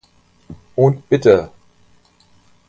Und 0.75 1.07
bitte! 1.09 1.51